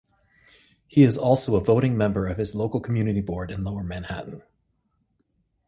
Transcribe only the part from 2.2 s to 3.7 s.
of his local community board in